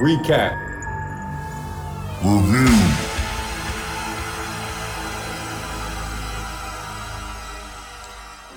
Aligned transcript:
Recap. 0.00 0.56
Review. 2.24 2.66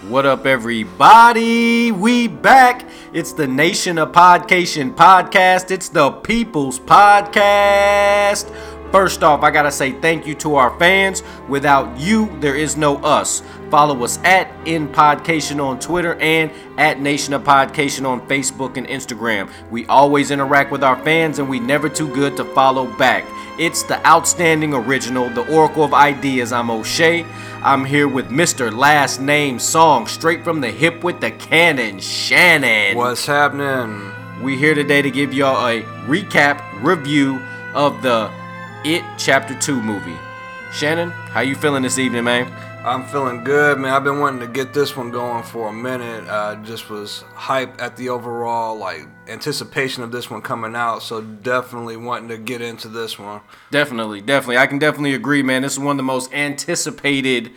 What 0.08 0.26
up, 0.26 0.46
everybody? 0.46 1.92
We 1.92 2.28
back. 2.28 2.88
It's 3.12 3.34
the 3.34 3.46
Nation 3.46 3.98
of 3.98 4.14
Podcation 4.14 4.96
podcast. 4.96 5.70
It's 5.70 5.90
the 5.90 6.12
People's 6.12 6.80
Podcast. 6.80 8.50
First 8.94 9.24
off, 9.24 9.42
I 9.42 9.50
gotta 9.50 9.72
say 9.72 9.92
thank 9.92 10.28
you 10.28 10.36
to 10.36 10.54
our 10.54 10.78
fans. 10.78 11.24
Without 11.50 12.00
you, 12.00 12.30
there 12.40 12.56
is 12.56 12.78
no 12.78 12.98
us. 12.98 13.42
Follow 13.72 14.04
us 14.04 14.20
at 14.24 14.48
In 14.66 14.88
Podcation 14.88 15.60
on 15.60 15.80
Twitter 15.80 16.14
and 16.22 16.52
at 16.78 17.02
Nation 17.02 17.34
of 17.34 17.44
Podcation 17.44 18.08
on 18.08 18.22
Facebook 18.28 18.78
and 18.78 18.86
Instagram. 18.86 19.50
We 19.72 19.88
always 19.88 20.30
interact 20.30 20.72
with 20.72 20.84
our 20.84 21.04
fans 21.04 21.40
and 21.40 21.50
we 21.50 21.60
never 21.60 21.90
too 21.90 22.08
good 22.14 22.38
to 22.38 22.46
follow 22.46 22.86
back. 22.86 23.26
It's 23.58 23.82
the 23.82 24.06
outstanding 24.06 24.76
original, 24.76 25.28
the 25.28 25.52
Oracle 25.52 25.84
of 25.84 25.96
Ideas. 25.96 26.52
I'm 26.52 26.70
O'Shea. 26.70 27.26
I'm 27.64 27.86
here 27.86 28.08
with 28.08 28.30
Mr. 28.30 28.72
Last 28.72 29.20
Name 29.20 29.58
Song, 29.58 30.06
straight 30.06 30.44
from 30.44 30.62
the 30.62 30.70
hip 30.70 31.04
with 31.04 31.20
the 31.20 31.32
cannon, 31.32 32.00
Shannon. 32.00 32.96
What's 32.96 33.26
happening? 33.26 34.12
We're 34.44 34.60
here 34.60 34.76
today 34.76 35.02
to 35.02 35.10
give 35.10 35.34
y'all 35.34 35.66
a 35.66 35.82
recap 36.06 36.62
review 36.84 37.42
of 37.74 38.04
the 38.04 38.32
It 38.86 39.02
Chapter 39.18 39.58
2 39.58 39.82
movie. 39.82 40.18
Shannon, 40.74 41.12
how 41.12 41.40
you 41.40 41.56
feeling 41.56 41.84
this 41.84 41.98
evening, 41.98 42.26
man? 42.26 42.52
I'm 42.86 43.06
feeling 43.06 43.46
good, 43.46 43.80
man. 43.80 43.94
I've 43.94 44.04
been 44.04 44.20
wanting 44.20 44.42
to 44.42 44.48
get 44.48 44.74
this 44.74 44.98
one 44.98 45.10
going 45.10 45.42
for 45.44 45.70
a 45.70 45.74
minute. 45.74 46.28
Uh, 46.28 46.56
just 46.64 46.90
was 46.90 47.24
hype 47.34 47.82
at 47.82 47.96
the 47.96 48.10
overall 48.10 48.78
like 48.78 49.08
anticipation 49.30 50.04
of 50.04 50.12
this 50.12 50.30
one 50.30 50.42
coming 50.42 50.76
out, 50.76 51.02
so 51.02 51.22
definitely 51.22 51.96
wanting 51.96 52.28
to 52.28 52.38
get 52.38 52.62
into 52.62 52.90
this 52.90 53.18
one. 53.18 53.40
Definitely, 53.72 54.20
definitely. 54.20 54.58
I 54.58 54.68
can 54.68 54.80
definitely 54.80 55.14
agree, 55.14 55.44
man. 55.44 55.62
This 55.62 55.74
is 55.74 55.80
one 55.80 55.92
of 55.92 55.98
the 55.98 56.04
most 56.04 56.34
anticipated 56.34 57.54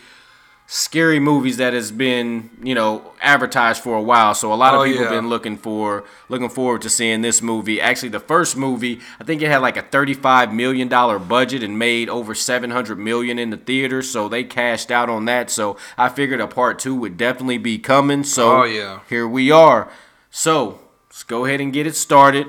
scary 0.69 1.21
movies 1.21 1.59
that 1.59 1.73
has 1.73 1.93
been, 1.93 2.51
you 2.63 2.75
know, 2.75 3.13
advertised 3.23 3.83
for 3.83 3.95
a 3.97 4.03
while. 4.03 4.35
So 4.35 4.53
a 4.53 4.55
lot 4.57 4.75
of 4.75 4.81
Oh, 4.81 4.85
people 4.85 5.03
yeah. 5.03 5.09
have 5.11 5.21
been 5.21 5.29
looking 5.29 5.57
for 5.57 6.05
looking 6.29 6.49
forward 6.49 6.83
to 6.83 6.91
seeing 6.91 7.23
this 7.23 7.41
movie. 7.41 7.81
Actually, 7.81 8.09
the 8.09 8.21
first 8.21 8.57
movie, 8.57 9.01
I 9.21 9.25
think 9.25 9.43
it 9.43 9.49
had 9.49 9.59
like 9.63 9.77
a 9.77 9.83
35 9.83 10.53
million 10.53 10.89
dollar 10.89 11.19
budget 11.21 11.63
and 11.63 11.79
made 11.79 12.09
over 12.09 12.35
700 12.35 12.99
million 12.99 13.39
in 13.39 13.51
the 13.51 13.57
theaters, 13.57 14.11
so 14.11 14.29
they 14.29 14.43
cashed 14.43 14.91
out 14.91 15.09
on 15.09 15.25
that. 15.27 15.51
So 15.51 15.77
I 15.97 16.09
figured 16.09 16.41
a 16.41 16.49
part 16.49 16.79
2 16.81 16.95
would 16.97 17.17
definitely 17.17 17.59
be 17.59 17.79
coming. 17.79 18.25
So 18.25 18.63
Oh, 18.63 18.65
yeah. 18.65 19.01
here 19.09 19.27
we 19.29 19.51
are. 19.53 19.89
So, 20.31 20.81
let's 21.09 21.23
go 21.23 21.45
ahead 21.45 21.61
and 21.61 21.73
get 21.73 21.87
it 21.87 21.95
started. 21.97 22.47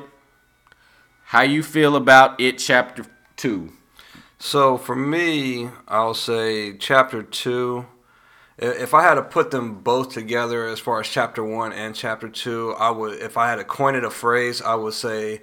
How 1.26 1.42
you 1.42 1.62
feel 1.62 1.96
about 1.96 2.40
it 2.42 2.58
chapter 2.58 3.06
2? 3.38 3.72
So 4.40 4.78
for 4.78 4.96
me, 4.96 5.70
I'll 5.88 6.14
say 6.14 6.78
chapter 6.78 7.24
two. 7.24 7.86
If 8.58 8.94
I 8.94 9.04
had 9.04 9.16
to 9.16 9.22
put 9.22 9.52
them 9.52 9.82
both 9.82 10.12
together 10.12 10.68
as 10.68 10.80
far 10.80 11.00
as 11.00 11.08
chapter 11.08 11.44
one 11.44 11.72
and 11.74 11.94
chapter 11.94 12.28
two, 12.28 12.74
I 12.80 12.90
would. 12.90 13.20
If 13.22 13.38
I 13.38 13.50
had 13.50 13.58
to 13.58 13.64
coin 13.64 13.96
it 13.96 14.04
a 14.04 14.10
phrase, 14.10 14.62
I 14.62 14.76
would 14.76 14.96
say 14.96 15.42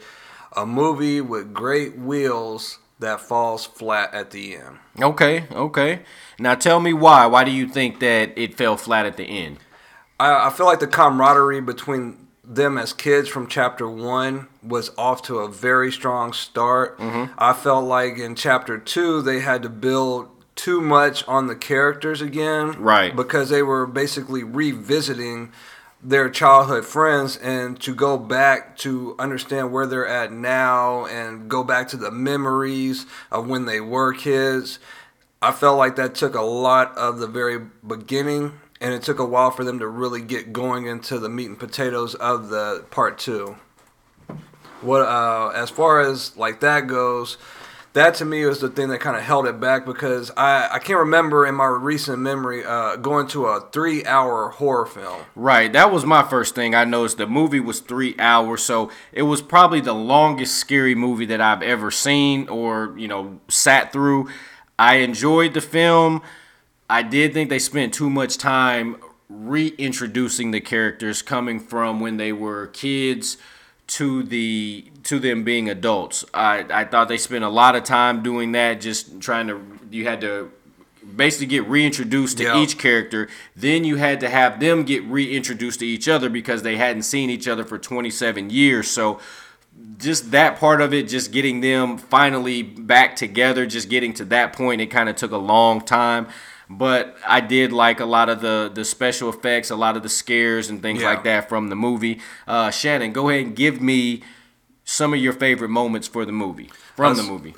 a 0.56 0.66
movie 0.66 1.20
with 1.20 1.54
great 1.54 1.96
wheels 1.96 2.78
that 2.98 3.20
falls 3.20 3.66
flat 3.66 4.12
at 4.14 4.30
the 4.30 4.56
end. 4.56 4.78
Okay, 5.00 5.46
okay. 5.52 6.00
Now 6.38 6.54
tell 6.54 6.80
me 6.80 6.92
why. 6.92 7.26
Why 7.26 7.44
do 7.44 7.50
you 7.50 7.68
think 7.68 8.00
that 8.00 8.36
it 8.36 8.56
fell 8.56 8.76
flat 8.76 9.06
at 9.06 9.16
the 9.16 9.24
end? 9.24 9.58
I, 10.18 10.48
I 10.48 10.50
feel 10.50 10.66
like 10.66 10.80
the 10.80 10.86
camaraderie 10.86 11.60
between 11.60 12.26
them 12.42 12.76
as 12.76 12.92
kids 12.92 13.28
from 13.28 13.46
chapter 13.46 13.88
one 13.88 14.48
was 14.62 14.90
off 14.98 15.22
to 15.22 15.38
a 15.38 15.48
very 15.48 15.90
strong 15.90 16.32
start. 16.32 16.98
Mm-hmm. 16.98 17.32
I 17.38 17.52
felt 17.52 17.84
like 17.84 18.18
in 18.18 18.34
chapter 18.34 18.76
two 18.76 19.22
they 19.22 19.40
had 19.40 19.62
to 19.62 19.68
build 19.68 20.28
too 20.64 20.80
much 20.80 21.22
on 21.28 21.46
the 21.46 21.54
characters 21.54 22.22
again, 22.22 22.72
Right. 22.80 23.14
Because 23.14 23.50
they 23.50 23.62
were 23.62 23.86
basically 23.86 24.42
revisiting 24.42 25.52
their 26.02 26.30
childhood 26.30 26.86
friends 26.86 27.36
and 27.36 27.78
to 27.82 27.94
go 27.94 28.16
back 28.16 28.78
to 28.78 29.14
understand 29.18 29.72
where 29.72 29.86
they're 29.86 30.06
at 30.06 30.32
now 30.32 31.04
and 31.04 31.50
go 31.50 31.62
back 31.64 31.88
to 31.88 31.98
the 31.98 32.10
memories 32.10 33.04
of 33.30 33.46
when 33.46 33.66
they 33.66 33.78
were 33.78 34.14
kids. 34.14 34.78
I 35.42 35.52
felt 35.52 35.76
like 35.76 35.96
that 35.96 36.14
took 36.14 36.34
a 36.34 36.40
lot 36.40 36.96
of 36.96 37.18
the 37.18 37.26
very 37.26 37.58
beginning, 37.86 38.58
and 38.80 38.94
it 38.94 39.02
took 39.02 39.18
a 39.18 39.24
while 39.26 39.50
for 39.50 39.64
them 39.64 39.78
to 39.80 39.86
really 39.86 40.22
get 40.22 40.54
going 40.54 40.86
into 40.86 41.18
the 41.18 41.28
meat 41.28 41.50
and 41.50 41.58
potatoes 41.58 42.14
of 42.14 42.48
the 42.48 42.86
part 42.90 43.18
two. 43.18 43.56
What 44.80 45.02
uh, 45.02 45.48
as 45.54 45.68
far 45.68 46.00
as 46.00 46.34
like 46.38 46.60
that 46.60 46.86
goes, 46.86 47.36
that 47.94 48.14
to 48.14 48.24
me 48.24 48.44
was 48.44 48.60
the 48.60 48.68
thing 48.68 48.88
that 48.88 48.98
kind 48.98 49.16
of 49.16 49.22
held 49.22 49.46
it 49.46 49.60
back 49.60 49.86
because 49.86 50.30
I 50.36 50.68
I 50.72 50.78
can't 50.80 50.98
remember 50.98 51.46
in 51.46 51.54
my 51.54 51.66
recent 51.66 52.18
memory 52.18 52.64
uh, 52.64 52.96
going 52.96 53.28
to 53.28 53.46
a 53.46 53.60
three 53.72 54.04
hour 54.04 54.50
horror 54.50 54.84
film. 54.84 55.22
Right, 55.34 55.72
that 55.72 55.90
was 55.92 56.04
my 56.04 56.22
first 56.22 56.54
thing. 56.54 56.74
I 56.74 56.84
noticed 56.84 57.18
the 57.18 57.26
movie 57.26 57.60
was 57.60 57.80
three 57.80 58.14
hours, 58.18 58.62
so 58.62 58.90
it 59.12 59.22
was 59.22 59.40
probably 59.40 59.80
the 59.80 59.94
longest 59.94 60.56
scary 60.56 60.94
movie 60.94 61.26
that 61.26 61.40
I've 61.40 61.62
ever 61.62 61.90
seen 61.90 62.48
or, 62.48 62.94
you 62.98 63.08
know, 63.08 63.40
sat 63.48 63.92
through. 63.92 64.28
I 64.76 64.96
enjoyed 64.96 65.54
the 65.54 65.60
film. 65.60 66.20
I 66.90 67.02
did 67.02 67.32
think 67.32 67.48
they 67.48 67.60
spent 67.60 67.94
too 67.94 68.10
much 68.10 68.36
time 68.38 68.96
reintroducing 69.28 70.50
the 70.50 70.60
characters 70.60 71.22
coming 71.22 71.60
from 71.60 72.00
when 72.00 72.16
they 72.16 72.32
were 72.32 72.66
kids 72.68 73.36
to 73.86 74.22
the 74.22 74.90
to 75.04 75.18
them 75.18 75.44
being 75.44 75.68
adults. 75.68 76.24
I, 76.32 76.64
I 76.70 76.84
thought 76.84 77.08
they 77.08 77.18
spent 77.18 77.44
a 77.44 77.48
lot 77.48 77.76
of 77.76 77.84
time 77.84 78.22
doing 78.22 78.52
that, 78.52 78.80
just 78.80 79.20
trying 79.20 79.46
to 79.48 79.60
you 79.90 80.04
had 80.04 80.20
to 80.22 80.50
basically 81.16 81.46
get 81.46 81.66
reintroduced 81.68 82.38
to 82.38 82.44
Yeah. 82.44 82.60
each 82.62 82.78
character. 82.78 83.28
Then 83.54 83.84
you 83.84 83.96
had 83.96 84.20
to 84.20 84.28
have 84.30 84.58
them 84.58 84.84
get 84.84 85.04
reintroduced 85.04 85.80
to 85.80 85.86
each 85.86 86.08
other 86.08 86.30
because 86.30 86.62
they 86.62 86.76
hadn't 86.76 87.02
seen 87.02 87.28
each 87.28 87.46
other 87.46 87.62
for 87.62 87.76
27 87.78 88.48
years. 88.48 88.88
So 88.90 89.20
just 89.98 90.30
that 90.30 90.58
part 90.58 90.80
of 90.80 90.94
it, 90.94 91.06
just 91.08 91.30
getting 91.30 91.60
them 91.60 91.98
finally 91.98 92.62
back 92.62 93.16
together, 93.16 93.66
just 93.66 93.90
getting 93.90 94.14
to 94.14 94.24
that 94.26 94.54
point, 94.54 94.80
it 94.80 94.86
kind 94.86 95.08
of 95.10 95.16
took 95.16 95.30
a 95.32 95.36
long 95.36 95.80
time. 95.82 96.26
But 96.70 97.16
I 97.26 97.40
did 97.40 97.72
like 97.72 98.00
a 98.00 98.06
lot 98.06 98.28
of 98.28 98.40
the 98.40 98.70
the 98.72 98.84
special 98.84 99.28
effects, 99.28 99.70
a 99.70 99.76
lot 99.76 99.96
of 99.96 100.02
the 100.02 100.08
scares 100.08 100.70
and 100.70 100.80
things 100.80 101.02
Yeah. 101.02 101.08
like 101.10 101.24
that 101.24 101.48
from 101.48 101.68
the 101.68 101.76
movie. 101.76 102.20
Uh, 102.46 102.70
Shannon, 102.70 103.12
go 103.12 103.28
ahead 103.28 103.46
and 103.46 103.56
give 103.56 103.80
me 103.80 104.22
some 104.84 105.12
of 105.14 105.20
your 105.20 105.32
favorite 105.32 105.68
moments 105.70 106.08
for 106.08 106.24
the 106.24 106.32
movie 106.32 106.70
from 106.96 107.16
the 107.16 107.22
movie. 107.22 107.54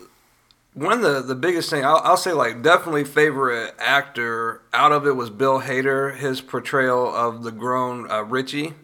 One 0.74 0.92
of 0.92 1.00
the, 1.00 1.22
the 1.22 1.34
biggest 1.34 1.70
thing 1.70 1.84
I'll, 1.86 2.02
I'll 2.04 2.16
say 2.18 2.32
like 2.32 2.62
definitely 2.62 3.04
favorite 3.04 3.74
actor 3.78 4.60
out 4.74 4.92
of 4.92 5.06
it 5.06 5.16
was 5.16 5.30
Bill 5.30 5.60
Hader. 5.62 6.14
His 6.16 6.40
portrayal 6.42 7.14
of 7.14 7.44
the 7.44 7.50
grown 7.52 8.10
uh, 8.10 8.22
Richie 8.24 8.74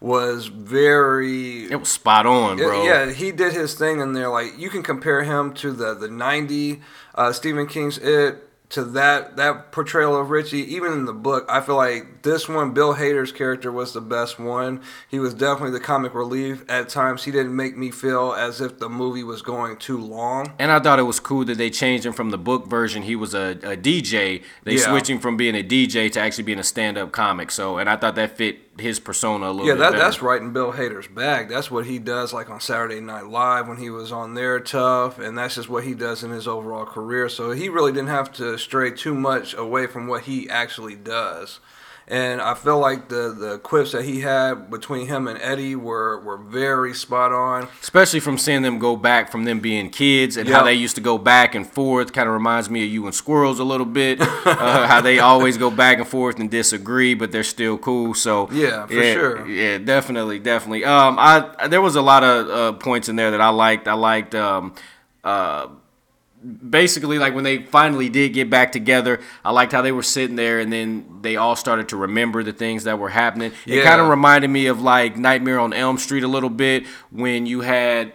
was 0.00 0.46
very 0.46 1.64
It 1.70 1.76
was 1.76 1.88
spot 1.90 2.24
on, 2.26 2.56
bro. 2.56 2.84
Yeah, 2.84 3.10
he 3.12 3.32
did 3.32 3.52
his 3.52 3.74
thing 3.74 4.00
in 4.00 4.14
there. 4.14 4.28
Like 4.28 4.58
you 4.58 4.70
can 4.70 4.82
compare 4.82 5.24
him 5.24 5.52
to 5.54 5.72
the 5.72 5.92
the 5.94 6.08
'90 6.08 6.80
uh, 7.14 7.32
Stephen 7.32 7.66
King's 7.66 7.98
It 7.98 8.48
to 8.72 8.84
that 8.84 9.36
that 9.36 9.70
portrayal 9.70 10.18
of 10.18 10.30
Richie. 10.30 10.74
Even 10.74 10.92
in 10.92 11.04
the 11.04 11.12
book, 11.12 11.44
I 11.48 11.60
feel 11.60 11.76
like 11.76 12.22
this 12.22 12.48
one, 12.48 12.72
Bill 12.72 12.94
Hader's 12.94 13.30
character 13.32 13.70
was 13.70 13.92
the 13.92 14.00
best 14.00 14.38
one. 14.38 14.80
He 15.08 15.18
was 15.18 15.34
definitely 15.34 15.72
the 15.72 15.84
comic 15.84 16.14
relief. 16.14 16.64
At 16.68 16.88
times, 16.88 17.24
he 17.24 17.30
didn't 17.30 17.54
make 17.54 17.76
me 17.76 17.90
feel 17.90 18.32
as 18.32 18.60
if 18.60 18.78
the 18.78 18.88
movie 18.88 19.22
was 19.24 19.42
going 19.42 19.76
too 19.76 19.98
long. 19.98 20.52
And 20.58 20.70
I 20.72 20.80
thought 20.80 20.98
it 20.98 21.02
was 21.04 21.20
cool 21.20 21.44
that 21.46 21.58
they 21.58 21.70
changed 21.70 22.06
him 22.06 22.12
from 22.12 22.30
the 22.30 22.38
book 22.38 22.66
version. 22.66 23.02
He 23.02 23.14
was 23.16 23.34
a, 23.34 23.50
a 23.62 23.76
DJ. 23.76 24.42
They 24.64 24.74
Yeah. 24.76 24.88
switched 24.90 25.10
him 25.10 25.18
from 25.20 25.36
being 25.36 25.54
a 25.54 25.62
DJ 25.62 26.10
to 26.12 26.20
actually 26.20 26.44
being 26.44 26.58
a 26.58 26.64
stand 26.64 26.96
up 26.98 27.12
comic. 27.12 27.50
So, 27.50 27.78
and 27.78 27.88
I 27.90 27.96
thought 27.96 28.14
that 28.16 28.36
fit 28.36 28.71
his 28.78 28.98
persona 29.00 29.46
a 29.46 29.52
little 29.52 29.66
Yeah, 29.66 29.74
bit 29.74 29.80
that, 29.80 29.92
that's 29.92 30.22
right 30.22 30.40
in 30.40 30.52
Bill 30.52 30.72
Hader's 30.72 31.06
bag. 31.06 31.48
That's 31.48 31.70
what 31.70 31.86
he 31.86 31.98
does, 31.98 32.32
like 32.32 32.48
on 32.50 32.60
Saturday 32.60 33.00
Night 33.00 33.26
Live 33.26 33.68
when 33.68 33.76
he 33.76 33.90
was 33.90 34.10
on 34.12 34.34
there 34.34 34.58
tough, 34.60 35.18
and 35.18 35.36
that's 35.36 35.56
just 35.56 35.68
what 35.68 35.84
he 35.84 35.94
does 35.94 36.22
in 36.24 36.30
his 36.30 36.48
overall 36.48 36.86
career. 36.86 37.28
So 37.28 37.50
he 37.50 37.68
really 37.68 37.92
didn't 37.92 38.08
have 38.08 38.32
to 38.34 38.56
stray 38.58 38.90
too 38.90 39.14
much 39.14 39.54
away 39.54 39.86
from 39.86 40.06
what 40.06 40.22
he 40.24 40.48
actually 40.48 40.96
does. 40.96 41.60
And 42.08 42.40
I 42.40 42.54
feel 42.54 42.78
like 42.78 43.08
the 43.08 43.34
the 43.36 43.58
quips 43.58 43.92
that 43.92 44.04
he 44.04 44.20
had 44.20 44.70
between 44.70 45.06
him 45.06 45.28
and 45.28 45.40
Eddie 45.40 45.76
were 45.76 46.18
were 46.20 46.36
very 46.36 46.94
spot 46.94 47.32
on. 47.32 47.68
Especially 47.80 48.20
from 48.20 48.38
seeing 48.38 48.62
them 48.62 48.78
go 48.78 48.96
back 48.96 49.30
from 49.30 49.44
them 49.44 49.60
being 49.60 49.88
kids 49.88 50.36
and 50.36 50.48
how 50.48 50.62
they 50.64 50.74
used 50.74 50.96
to 50.96 51.00
go 51.00 51.16
back 51.16 51.54
and 51.54 51.66
forth. 51.66 52.12
Kind 52.12 52.28
of 52.28 52.34
reminds 52.34 52.68
me 52.68 52.84
of 52.84 52.90
you 52.90 53.06
and 53.06 53.14
squirrels 53.14 53.58
a 53.60 53.64
little 53.64 53.86
bit. 53.86 54.20
uh, 54.20 54.86
how 54.86 55.00
they 55.00 55.20
always 55.20 55.56
go 55.56 55.70
back 55.70 55.98
and 55.98 56.06
forth 56.08 56.38
and 56.40 56.50
disagree, 56.50 57.14
but 57.14 57.30
they're 57.32 57.44
still 57.44 57.78
cool. 57.78 58.14
So 58.14 58.48
Yeah, 58.50 58.86
for 58.86 58.92
yeah, 58.94 59.12
sure. 59.14 59.48
Yeah, 59.48 59.78
definitely, 59.78 60.38
definitely. 60.40 60.84
Um, 60.84 61.16
I 61.18 61.68
there 61.68 61.80
was 61.80 61.96
a 61.96 62.02
lot 62.02 62.24
of 62.24 62.50
uh, 62.50 62.72
points 62.78 63.08
in 63.08 63.16
there 63.16 63.30
that 63.30 63.40
I 63.40 63.48
liked. 63.50 63.86
I 63.86 63.94
liked 63.94 64.34
um, 64.34 64.74
uh, 65.24 65.68
basically 66.42 67.18
like 67.18 67.34
when 67.34 67.44
they 67.44 67.58
finally 67.62 68.08
did 68.08 68.32
get 68.32 68.50
back 68.50 68.72
together 68.72 69.20
i 69.44 69.50
liked 69.52 69.70
how 69.72 69.80
they 69.82 69.92
were 69.92 70.02
sitting 70.02 70.34
there 70.36 70.58
and 70.58 70.72
then 70.72 71.06
they 71.22 71.36
all 71.36 71.54
started 71.54 71.88
to 71.88 71.96
remember 71.96 72.42
the 72.42 72.52
things 72.52 72.84
that 72.84 72.98
were 72.98 73.10
happening 73.10 73.52
it 73.66 73.76
Yeah. 73.76 73.84
kind 73.84 74.00
of 74.00 74.08
reminded 74.08 74.48
me 74.48 74.66
of 74.66 74.82
like 74.82 75.16
nightmare 75.16 75.60
on 75.60 75.72
elm 75.72 75.98
street 75.98 76.24
a 76.24 76.28
little 76.28 76.50
bit 76.50 76.86
when 77.10 77.46
you 77.46 77.60
had 77.60 78.12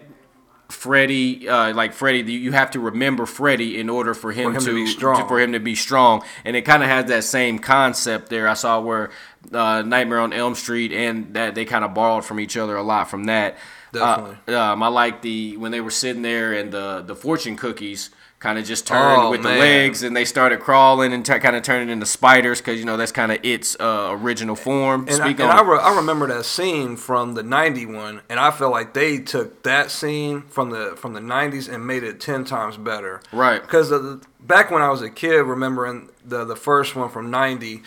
Freddy, 0.70 1.48
uh, 1.48 1.74
like 1.74 1.94
Freddy, 1.94 2.30
you 2.34 2.52
have 2.52 2.72
to 2.72 2.82
remember 2.82 3.26
Freddy 3.26 3.80
in 3.80 3.90
order 3.90 4.14
for 4.14 4.34
him, 4.34 4.52
For 4.52 4.58
him 4.58 4.64
to 4.64 4.66
to, 4.66 4.76
be 4.76 4.86
strong. 4.86 5.28
for 5.28 5.40
him 5.40 5.54
to 5.54 5.60
be 5.62 5.76
strong, 5.76 6.24
and 6.44 6.58
it 6.58 6.64
kind 6.64 6.84
of 6.84 6.90
has 6.90 7.06
that 7.06 7.24
same 7.24 7.58
concept 7.58 8.28
there. 8.30 8.50
I 8.50 8.54
saw 8.54 8.82
where 8.82 9.12
uh, 9.54 9.82
Nightmare 9.84 10.20
on 10.20 10.34
Elm 10.34 10.56
Street 10.56 10.92
and 10.92 11.34
that 11.36 11.56
they 11.56 11.64
kind 11.64 11.86
of 11.86 11.94
borrowed 11.94 12.26
from 12.26 12.42
each 12.42 12.58
other 12.58 12.76
a 12.76 12.84
lot 12.84 13.10
from 13.10 13.24
that. 13.26 13.56
Definitely. 13.92 14.38
Uh, 14.54 14.74
um, 14.74 14.84
I 14.84 14.88
like 14.88 15.22
the 15.22 15.58
when 15.58 15.72
they 15.72 15.82
were 15.82 15.92
sitting 15.92 16.22
there 16.22 16.54
and 16.54 16.72
the 16.72 17.02
the 17.06 17.16
fortune 17.16 17.56
cookies 17.56 18.10
kind 18.40 18.60
of 18.60 18.66
just 18.66 18.86
turned 18.86 19.20
Oh, 19.20 19.32
with 19.32 19.42
the 19.42 19.50
legs 19.50 20.04
and 20.04 20.16
they 20.16 20.24
started 20.24 20.60
crawling 20.60 21.12
and 21.12 21.26
t- 21.26 21.40
kind 21.40 21.56
of 21.56 21.64
turning 21.64 21.90
into 21.90 22.06
spiders 22.06 22.62
because 22.62 22.78
you 22.78 22.86
know 22.86 22.96
that's 22.96 23.12
kind 23.12 23.32
of 23.32 23.40
its 23.44 23.76
uh, 23.80 24.10
original 24.12 24.56
form. 24.56 25.08
And, 25.08 25.22
I, 25.22 25.26
Speak 25.30 25.40
and 25.40 25.50
I, 25.50 25.62
re- 25.64 25.80
I 25.80 25.96
remember 25.96 26.28
that 26.28 26.46
scene 26.46 26.98
from 26.98 27.34
the 27.34 27.42
'91, 27.42 28.22
and 28.30 28.40
I 28.40 28.52
feel 28.52 28.70
like 28.70 28.94
they 28.94 29.18
took 29.18 29.64
that 29.64 29.90
scene 29.90 30.44
from 30.44 30.70
the 30.70 30.94
from 30.98 31.14
the 31.14 31.20
'90s 31.20 31.74
and 31.74 31.88
made 31.88 32.04
it 32.04 32.20
ten 32.20 32.46
times 32.46 32.78
better. 32.78 33.22
Right. 33.32 33.60
Because 33.62 33.92
back 34.40 34.70
when 34.70 34.84
I 34.84 34.90
was 34.90 35.02
a 35.02 35.10
kid, 35.10 35.38
remembering 35.40 36.10
the 36.24 36.46
the 36.46 36.56
first 36.56 36.96
one 36.96 37.10
from 37.10 37.32
'90, 37.32 37.82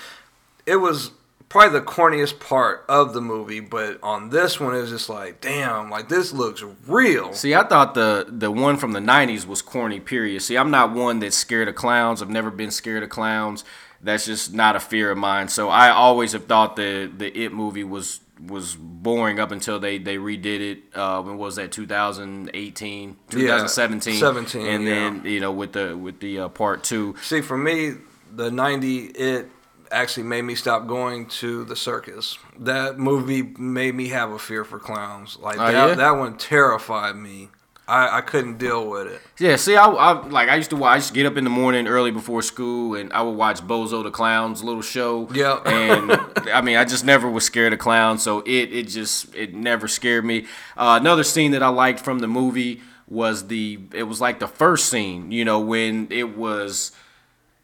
it 0.67 0.77
was 0.77 1.13
probably 1.51 1.79
the 1.79 1.85
corniest 1.85 2.41
part 2.41 2.87
of 2.89 3.13
the 3.13 3.21
movie. 3.21 3.61
But 3.61 3.99
on 4.03 4.31
this 4.31 4.59
one, 4.59 4.75
it 4.75 4.81
was 4.81 4.89
just 4.89 5.11
like, 5.11 5.43
damn, 5.43 5.91
like 5.91 6.09
this 6.09 6.33
looks 6.33 6.65
real. 6.87 7.35
See, 7.35 7.55
I 7.55 7.65
thought 7.65 7.93
the 7.93 8.25
the 8.27 8.51
one 8.51 8.79
from 8.79 8.93
the 8.93 9.01
'90s 9.01 9.47
was 9.47 9.61
corny. 9.61 10.01
Period. 10.01 10.41
See, 10.41 10.57
I'm 10.57 10.71
not 10.71 10.93
one 10.93 11.19
that's 11.19 11.37
scared 11.37 11.69
of 11.69 11.75
clowns. 11.75 12.23
I've 12.23 12.31
never 12.31 12.51
been 12.51 12.71
scared 12.71 13.03
of 13.03 13.11
clowns. 13.11 13.65
That's 14.03 14.25
just 14.25 14.55
not 14.55 14.77
a 14.77 14.81
fear 14.81 15.11
of 15.11 15.19
mine. 15.19 15.49
So 15.49 15.69
I 15.69 15.91
always 15.91 16.33
have 16.33 16.47
thought 16.47 16.77
the 16.77 17.13
the 17.15 17.37
It 17.39 17.53
movie 17.53 17.85
was 17.85 18.21
was 18.47 18.75
boring 18.75 19.39
up 19.39 19.51
until 19.51 19.79
they 19.79 19.99
they 19.99 20.17
redid 20.17 20.61
it. 20.61 20.79
Uh, 20.95 21.21
when 21.21 21.37
was 21.37 21.57
that? 21.57 21.73
2018, 21.73 23.17
2017, 23.29 24.15
17, 24.15 24.67
and 24.67 24.85
yeah. 24.85 24.91
then 24.91 25.25
you 25.27 25.41
know 25.41 25.53
with 25.53 25.73
the 25.73 25.95
with 25.97 26.21
the 26.21 26.41
uh, 26.41 26.49
part 26.49 26.83
two. 26.83 27.15
See, 27.23 27.43
for 27.43 27.59
me, 27.59 27.95
the 28.35 28.51
90, 28.51 28.99
it 29.07 29.51
actually 29.91 30.25
made 30.25 30.43
me 30.43 30.55
stop 30.55 30.87
going 30.87 31.27
to 31.27 31.65
the 31.65 31.77
circus. 31.77 32.39
That 32.59 32.99
movie 32.99 33.43
made 33.43 33.95
me 33.95 34.09
have 34.09 34.31
a 34.31 34.39
fear 34.39 34.65
for 34.65 34.79
clowns. 34.79 35.39
Like, 35.39 35.57
Oh, 35.59 35.67
that, 35.73 35.89
yeah? 35.89 35.95
that 35.95 36.11
one 36.13 36.37
terrified 36.37 37.17
me. 37.17 37.49
I, 37.89 38.19
I 38.19 38.21
couldn't 38.21 38.59
deal 38.59 38.89
with 38.89 39.09
it. 39.09 39.21
Yeah, 39.41 39.57
see, 39.57 39.75
I, 39.75 39.87
I 39.87 40.13
like 40.29 40.49
I 40.49 40.55
used 40.55 40.71
to 40.71 40.77
watch. 40.77 40.93
I 40.93 40.97
used 40.97 41.09
to 41.09 41.15
get 41.15 41.27
up 41.27 41.37
in 41.37 41.43
the 41.43 41.51
morning 41.51 41.89
early 41.89 42.13
before 42.13 42.41
school, 42.41 42.95
and 42.95 43.13
I 43.13 43.21
would 43.23 43.33
watch 43.33 43.63
Bozo 43.63 44.05
the 44.05 44.13
Clown's 44.13 44.63
little 44.63 44.81
show. 44.83 45.29
Yeah. 45.35 45.57
and 45.67 46.13
I 46.51 46.61
mean, 46.61 46.77
I 46.77 46.85
just 46.85 47.05
never 47.05 47.29
was 47.29 47.45
scared 47.45 47.73
of 47.73 47.81
clowns, 47.81 48.23
so 48.23 48.41
it 48.47 48.73
it 48.73 48.85
just 48.87 49.35
it 49.35 49.55
never 49.55 49.89
scared 49.89 50.25
me. 50.25 50.43
Uh, 50.77 50.99
another 51.01 51.25
scene 51.25 51.51
that 51.51 51.65
I 51.65 51.69
liked 51.69 51.99
from 51.99 52.21
the 52.21 52.29
movie 52.29 52.81
was 53.09 53.49
the 53.49 53.81
it 53.93 54.05
was 54.05 54.21
like 54.21 54.39
the 54.39 54.47
first 54.47 54.89
scene, 54.89 55.33
you 55.33 55.45
know, 55.45 55.59
when 55.59 56.07
it 56.13 56.37
was 56.37 56.93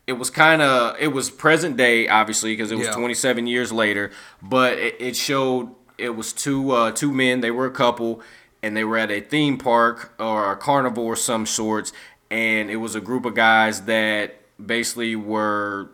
it 0.07 0.13
was 0.15 0.31
kind 0.31 0.63
of 0.63 0.97
it 1.01 1.09
was 1.09 1.31
present 1.31 1.77
day 1.77 2.07
obviously 2.09 2.53
because 2.53 2.71
it 2.71 2.77
was 2.79 2.87
Yeah. 2.89 2.93
27 2.95 3.47
years 3.47 3.73
later 3.73 4.11
but 4.43 4.79
it, 4.79 4.95
it 5.01 5.17
showed 5.17 5.71
it 5.99 6.11
was 6.11 6.33
two 6.33 6.71
uh, 6.71 6.91
two 6.93 7.13
men 7.13 7.41
they 7.41 7.51
were 7.51 7.67
a 7.67 7.71
couple 7.71 8.21
and 8.63 8.77
they 8.77 8.85
were 8.85 8.97
at 8.99 9.11
a 9.11 9.21
theme 9.21 9.59
park 9.59 10.15
or 10.21 10.53
a 10.53 10.57
carnival 10.57 11.13
of 11.13 11.19
some 11.19 11.45
sorts 11.47 11.93
and 12.31 12.71
it 12.71 12.77
was 12.77 12.95
a 12.95 13.01
group 13.01 13.25
of 13.25 13.35
guys 13.35 13.83
that 13.83 14.37
basically 14.65 15.15
were 15.17 15.91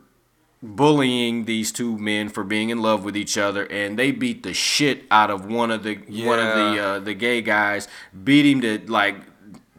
bullying 0.63 1.45
these 1.45 1.73
two 1.73 1.99
men 1.99 2.29
for 2.29 2.45
being 2.45 2.71
in 2.71 2.81
love 2.81 3.05
with 3.05 3.17
each 3.17 3.37
other 3.37 3.65
and 3.67 3.99
they 3.99 4.13
beat 4.13 4.45
the 4.45 4.55
shit 4.55 5.05
out 5.11 5.29
of 5.31 5.45
one 5.47 5.71
of 5.73 5.83
the 5.83 5.97
one 6.25 6.39
of 6.39 6.55
the 6.55 6.81
uh, 6.83 6.99
the 7.01 7.15
gay 7.15 7.43
guys 7.43 7.89
beat 8.23 8.47
him 8.47 8.61
to 8.61 8.79
like 8.91 9.17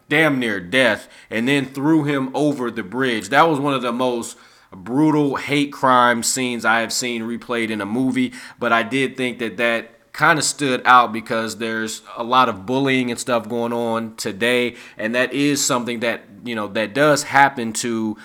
damn 0.08 0.38
near 0.38 0.60
death 0.60 1.08
and 1.30 1.48
then 1.48 1.66
threw 1.66 2.04
him 2.04 2.30
over 2.34 2.70
the 2.70 2.82
bridge. 2.82 3.28
That 3.30 3.48
was 3.48 3.58
one 3.58 3.74
of 3.74 3.82
the 3.82 3.92
most 3.92 4.36
brutal 4.72 5.36
hate 5.36 5.72
crime 5.72 6.22
scenes 6.22 6.64
I 6.64 6.80
have 6.80 6.92
seen 6.92 7.22
replayed 7.22 7.70
in 7.70 7.80
a 7.80 7.86
movie, 7.86 8.32
but 8.58 8.72
I 8.72 8.82
did 8.82 9.16
think 9.16 9.38
that 9.38 9.56
that 9.56 10.12
kind 10.12 10.38
of 10.38 10.44
stood 10.44 10.80
out 10.84 11.12
because 11.12 11.58
there's 11.58 12.02
a 12.16 12.22
lot 12.22 12.48
of 12.48 12.66
bullying 12.66 13.10
and 13.10 13.18
stuff 13.18 13.48
going 13.48 13.72
on 13.72 14.14
today 14.16 14.76
and 14.96 15.14
that 15.14 15.32
is 15.32 15.64
something 15.64 16.00
that, 16.00 16.22
you 16.44 16.54
know, 16.54 16.68
that 16.68 16.94
does 16.94 17.24
happen 17.24 17.72
to 17.72 18.16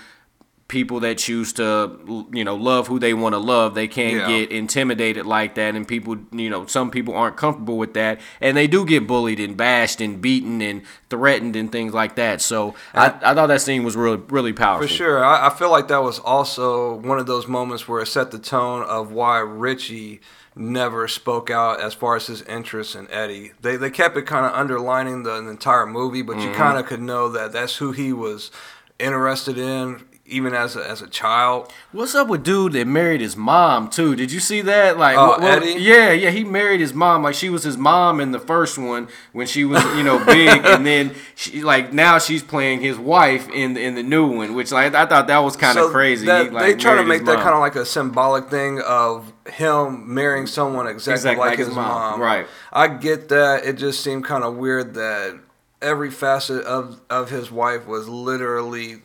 people 0.70 1.02
that 1.02 1.18
choose 1.18 1.52
to 1.54 2.26
you 2.32 2.44
know 2.46 2.56
love 2.56 2.88
who 2.88 2.98
they 3.00 3.14
want 3.14 3.34
to 3.34 3.40
love 3.40 3.74
they 3.76 3.88
can 3.88 4.16
Yeah. 4.18 4.28
get 4.28 4.52
intimidated 4.52 5.26
like 5.26 5.56
that 5.56 5.76
and 5.76 5.86
people 5.86 6.16
you 6.32 6.50
know 6.50 6.66
some 6.68 6.90
people 6.92 7.14
aren't 7.14 7.36
comfortable 7.36 7.78
with 7.78 7.94
that 7.96 8.22
and 8.40 8.56
they 8.56 8.68
do 8.68 8.86
get 8.86 9.06
bullied 9.08 9.40
and 9.42 9.58
bashed 9.58 10.00
and 10.00 10.22
beaten 10.22 10.62
and 10.62 10.84
threatened 11.10 11.56
and 11.58 11.72
things 11.72 11.94
like 11.94 12.16
that 12.16 12.40
so 12.42 12.76
I, 12.94 13.08
I 13.08 13.34
thought 13.34 13.48
that 13.48 13.62
scene 13.62 13.84
was 13.84 13.96
really 13.98 14.22
really 14.30 14.54
powerful 14.54 14.88
For 14.88 14.94
sure. 14.94 15.26
I, 15.26 15.48
I 15.48 15.50
feel 15.50 15.72
like 15.72 15.88
that 15.90 16.04
was 16.04 16.20
also 16.20 16.96
one 16.96 17.20
of 17.20 17.26
those 17.26 17.48
moments 17.48 17.88
where 17.88 18.00
it 18.02 18.06
set 18.06 18.32
the 18.32 18.40
tone 18.40 18.84
of 18.84 19.12
why 19.12 19.40
Richie 19.40 20.22
never 20.56 21.08
spoke 21.08 21.50
out 21.50 21.80
as 21.82 21.94
far 21.94 22.16
as 22.16 22.28
his 22.28 22.42
interest 22.44 22.96
in 22.96 23.10
Eddie. 23.10 23.54
They, 23.62 23.76
they 23.78 23.90
kept 23.90 24.18
it 24.18 24.24
kind 24.24 24.46
of 24.46 24.52
underlining 24.54 25.24
the, 25.24 25.36
entire 25.50 25.86
movie, 25.86 26.22
but 26.22 26.38
Mm-hmm. 26.38 26.50
you 26.50 26.56
kind 26.56 26.78
of 26.78 26.86
could 26.86 27.02
know 27.02 27.30
that 27.30 27.54
that's 27.54 27.78
who 27.78 27.92
he 27.92 28.12
was 28.14 28.52
interested 29.00 29.58
in, 29.58 30.04
even 30.30 30.54
as 30.54 30.76
a, 30.76 30.88
as 30.90 31.02
a 31.02 31.08
child. 31.08 31.72
What's 31.92 32.16
up 32.16 32.28
with 32.28 32.44
dude 32.44 32.74
that 32.74 32.86
married 32.88 33.22
his 33.22 33.36
mom 33.36 33.90
too? 33.90 34.16
Did 34.16 34.32
you 34.32 34.40
see 34.40 34.62
that? 34.62 34.98
Like, 34.98 35.18
Oh, 35.18 35.30
what- 35.30 35.42
what- 35.42 35.80
yeah, 35.80 36.12
yeah, 36.12 36.30
he 36.30 36.44
married 36.44 36.80
his 36.80 36.94
mom. 36.94 37.24
Like 37.24 37.36
she 37.36 37.50
was 37.50 37.64
his 37.64 37.78
mom 37.78 38.20
in 38.20 38.32
the 38.32 38.40
first 38.40 38.78
one 38.78 39.08
when 39.34 39.48
she 39.48 39.66
was, 39.66 39.84
you 39.98 40.04
know, 40.04 40.24
big, 40.26 40.66
and 40.66 40.86
then 40.86 41.16
she 41.36 41.62
like 41.64 41.92
now 41.94 42.20
she's 42.20 42.44
playing 42.44 42.82
his 42.82 42.98
wife 42.98 43.50
in 43.50 43.76
in 43.78 43.96
the 43.96 44.04
new 44.04 44.28
one, 44.28 44.54
which 44.56 44.72
like 44.72 44.94
I 44.96 45.06
thought 45.06 45.28
that 45.28 45.40
was 45.40 45.56
kind 45.56 45.78
of 45.78 45.86
So 45.86 45.92
crazy. 45.92 46.26
that- 46.28 46.46
He, 46.46 46.50
like, 46.52 46.64
they 46.66 46.74
try 46.76 46.96
to 46.96 47.04
make 47.04 47.26
that 47.26 47.38
kind 47.40 47.54
of 47.56 47.60
like 47.60 47.76
a 47.76 47.86
symbolic 47.86 48.50
thing 48.50 48.82
of 48.82 49.34
him 49.52 50.14
marrying 50.14 50.46
someone 50.48 50.86
exactly, 50.88 51.14
Exactly 51.14 51.40
like, 51.40 51.50
like 51.52 51.58
his, 51.60 51.68
his 51.68 51.76
mom. 51.76 52.12
mom, 52.12 52.22
right. 52.22 52.46
I 52.72 52.88
get 52.88 53.30
that. 53.30 53.66
It 53.66 53.78
just 53.78 54.02
seemed 54.04 54.26
kind 54.26 54.44
of 54.44 54.56
weird 54.56 54.94
that 54.94 55.40
every 55.82 56.12
facet 56.12 56.64
of 56.66 57.00
of 57.10 57.30
his 57.32 57.50
wife 57.50 57.88
was 57.88 58.08
literally 58.08 59.02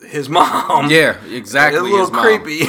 his 0.00 0.28
mom. 0.28 0.90
Yeah, 0.90 1.22
exactly. 1.26 1.78
a 1.78 1.82
little 1.82 2.08
creepy. 2.08 2.66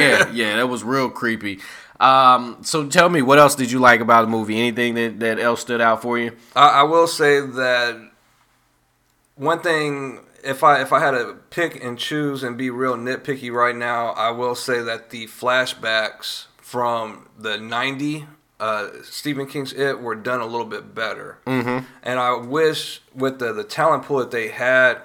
yeah, 0.00 0.30
yeah, 0.32 0.56
that 0.56 0.68
was 0.68 0.84
real 0.84 1.10
creepy. 1.10 1.60
Um, 2.00 2.58
so 2.62 2.86
tell 2.86 3.08
me, 3.08 3.22
what 3.22 3.38
else 3.38 3.54
did 3.54 3.70
you 3.70 3.80
like 3.80 4.00
about 4.00 4.22
the 4.22 4.28
movie? 4.28 4.58
Anything 4.58 4.94
that, 4.94 5.20
that 5.20 5.38
else 5.38 5.60
stood 5.60 5.80
out 5.80 6.02
for 6.02 6.18
you? 6.18 6.36
I, 6.54 6.80
I 6.80 6.82
will 6.84 7.08
say 7.08 7.40
that 7.40 8.10
one 9.34 9.60
thing, 9.60 10.20
if 10.44 10.62
I 10.62 10.80
if 10.80 10.92
I 10.92 11.00
had 11.00 11.12
to 11.12 11.36
pick 11.50 11.82
and 11.82 11.98
choose 11.98 12.42
and 12.42 12.56
be 12.56 12.70
real 12.70 12.96
nitpicky 12.96 13.52
right 13.52 13.74
now, 13.74 14.08
I 14.10 14.30
will 14.30 14.54
say 14.54 14.80
that 14.82 15.10
the 15.10 15.26
flashbacks 15.26 16.46
from 16.58 17.28
the 17.36 17.58
'90 17.58 18.26
uh, 18.60 18.88
Stephen 19.04 19.46
King's 19.46 19.72
It 19.72 20.00
were 20.00 20.16
done 20.16 20.40
a 20.40 20.46
little 20.46 20.66
bit 20.66 20.94
better. 20.94 21.38
Mm-hmm. 21.46 21.84
And 22.02 22.18
I 22.18 22.36
wish 22.36 23.00
with 23.14 23.38
the 23.38 23.52
the 23.52 23.64
talent 23.64 24.04
pool 24.04 24.18
that 24.18 24.30
they 24.30 24.48
had. 24.48 24.98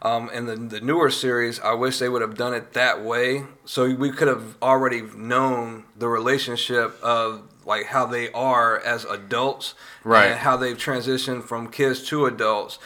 Um, 0.00 0.30
in 0.30 0.46
the, 0.46 0.54
the 0.56 0.80
newer 0.80 1.10
series, 1.10 1.58
I 1.60 1.72
wish 1.74 1.98
they 1.98 2.08
would 2.08 2.22
have 2.22 2.36
done 2.36 2.54
it 2.54 2.72
that 2.74 3.02
way, 3.04 3.44
so 3.64 3.92
we 3.94 4.10
could 4.12 4.28
have 4.28 4.56
already 4.62 5.02
known 5.02 5.84
the 5.96 6.08
relationship 6.08 6.96
of 7.02 7.42
like 7.66 7.86
how 7.86 8.06
they 8.06 8.30
are 8.32 8.78
as 8.78 9.04
adults, 9.04 9.74
Right. 10.04 10.26
and 10.30 10.38
how 10.38 10.56
they've 10.56 10.76
transitioned 10.78 11.44
from 11.44 11.68
kids 11.70 12.02
to 12.08 12.26
adults, 12.26 12.78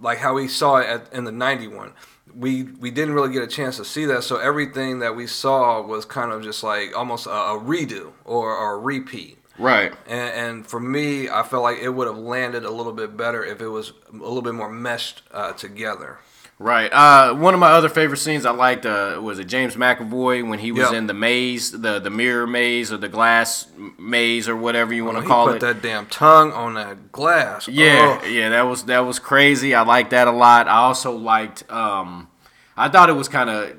like 0.00 0.18
how 0.18 0.34
we 0.34 0.46
saw 0.48 0.76
it 0.76 0.86
at, 0.86 1.12
in 1.12 1.24
the 1.24 1.32
'91. 1.32 1.92
We 2.32 2.62
we 2.62 2.92
didn't 2.92 3.14
really 3.14 3.32
get 3.32 3.42
a 3.42 3.48
chance 3.48 3.76
to 3.78 3.84
see 3.84 4.04
that, 4.06 4.22
so 4.22 4.36
everything 4.36 5.00
that 5.00 5.16
we 5.16 5.26
saw 5.26 5.82
was 5.82 6.04
kind 6.04 6.30
of 6.30 6.44
just 6.44 6.62
like 6.62 6.96
almost 6.96 7.26
a, 7.26 7.30
a 7.30 7.58
redo 7.58 8.12
or, 8.24 8.54
or 8.56 8.74
a 8.74 8.78
repeat. 8.78 9.38
Right. 9.58 9.92
And, 10.06 10.30
and 10.34 10.66
for 10.66 10.78
me, 10.80 11.28
I 11.28 11.42
felt 11.42 11.64
like 11.64 11.78
it 11.78 11.90
would 11.90 12.06
have 12.06 12.16
landed 12.16 12.64
a 12.64 12.70
little 12.70 12.92
bit 12.92 13.16
better 13.16 13.44
if 13.44 13.60
it 13.60 13.66
was 13.68 13.92
a 14.08 14.16
little 14.16 14.40
bit 14.42 14.54
more 14.54 14.70
meshed 14.70 15.22
uh, 15.32 15.52
together. 15.52 16.18
Right. 16.62 16.92
Uh, 16.92 17.34
one 17.36 17.54
of 17.54 17.60
my 17.60 17.70
other 17.70 17.88
favorite 17.88 18.18
scenes 18.18 18.44
I 18.44 18.50
liked 18.50 18.84
uh, 18.84 19.18
was 19.22 19.38
it 19.38 19.44
James 19.46 19.76
McAvoy 19.76 20.46
when 20.46 20.58
he 20.58 20.72
was 20.72 20.82
Yep. 20.90 20.92
in 20.92 21.06
the 21.06 21.14
maze, 21.14 21.70
the 21.72 21.98
the 21.98 22.10
mirror 22.10 22.46
maze 22.46 22.92
or 22.92 22.98
the 22.98 23.08
glass 23.08 23.66
maze 23.98 24.46
or 24.46 24.54
whatever 24.54 24.92
you 24.92 25.06
want 25.06 25.16
to 25.16 25.22
He 25.22 25.26
call 25.26 25.46
put 25.46 25.56
it. 25.56 25.60
that 25.62 25.80
damn 25.80 26.04
tongue 26.04 26.52
on 26.52 26.74
that 26.74 27.12
glass. 27.12 27.66
Yeah, 27.66 28.18
Ugh. 28.22 28.30
yeah, 28.30 28.50
that 28.50 28.62
was 28.62 28.84
that 28.84 29.00
was 29.00 29.18
crazy. 29.18 29.74
I 29.74 29.80
liked 29.84 30.10
that 30.10 30.28
a 30.28 30.32
lot. 30.32 30.68
I 30.68 30.76
also 30.76 31.12
liked. 31.16 31.64
Um, 31.72 32.28
I 32.76 32.90
thought 32.90 33.08
it 33.08 33.14
was 33.14 33.28
kind 33.28 33.48
of, 33.48 33.78